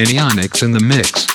[0.00, 1.29] Anionics in the mix.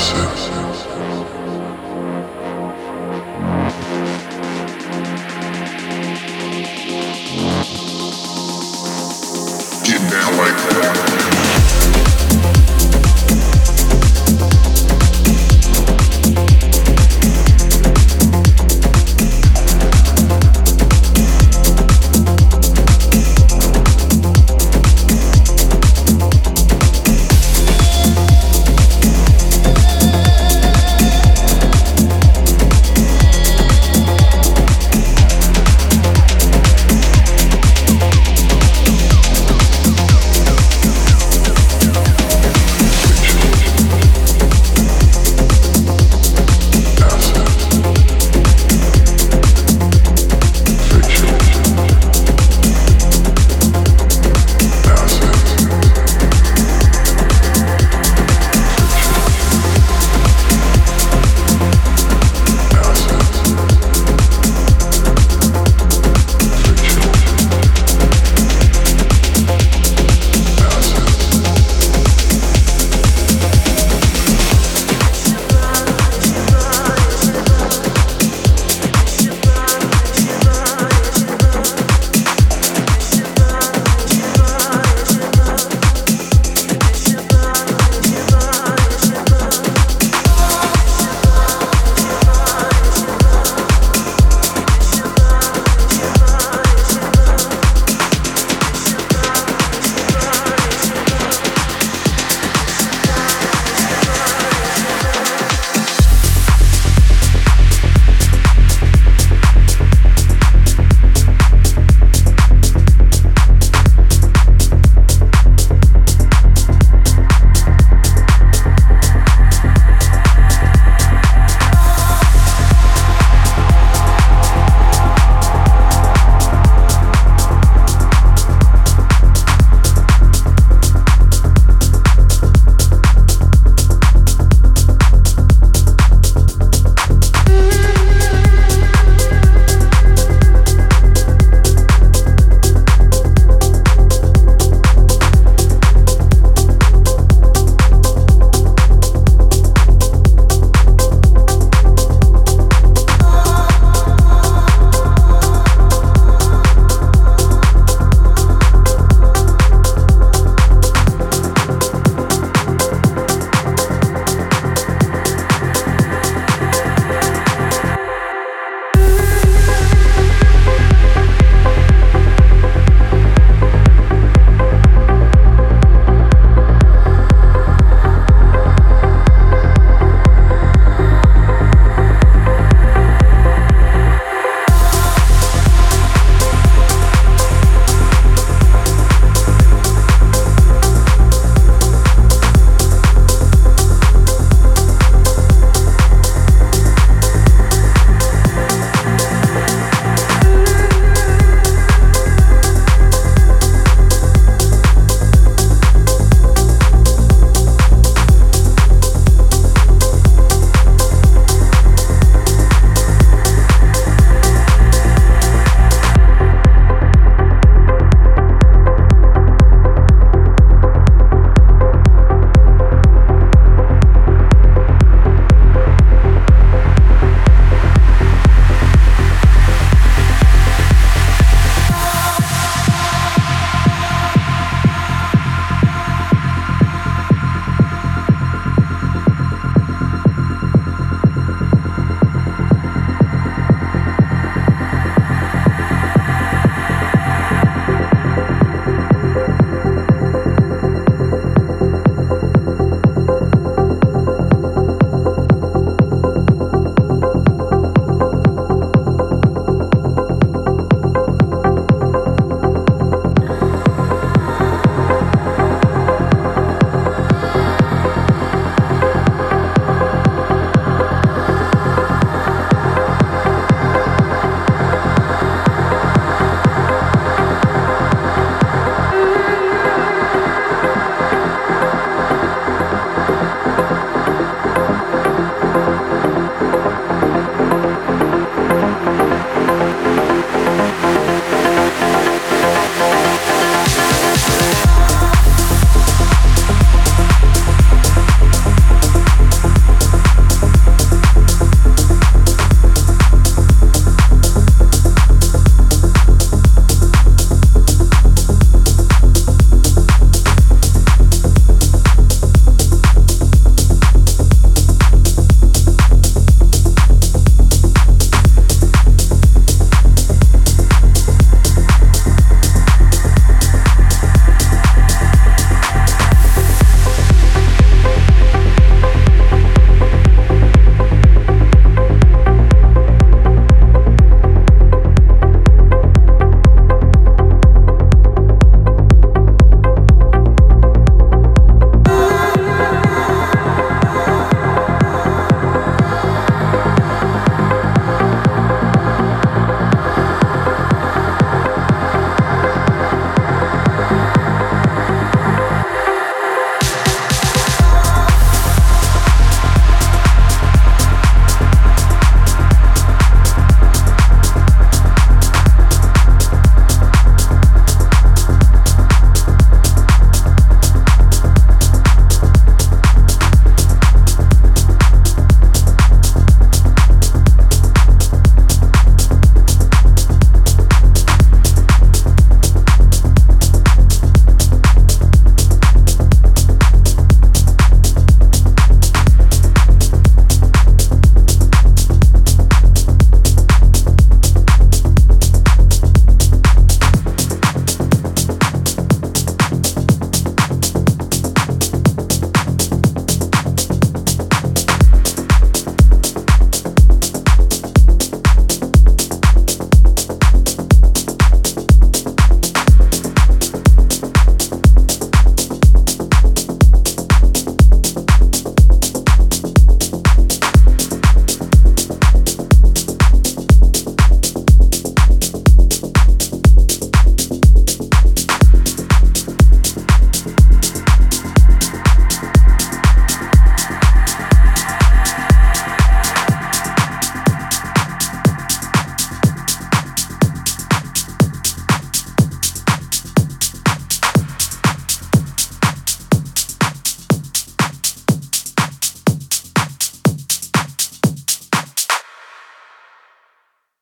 [0.00, 0.39] Acid.